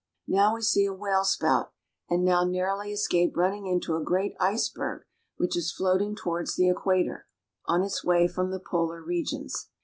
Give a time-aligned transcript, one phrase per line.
[0.27, 1.73] Now we see a whale spout,
[2.09, 5.03] and now narrowly escape running into a great iceberg
[5.37, 7.27] which is floating towards the Equator,
[7.67, 9.69] on its way from the polar regions.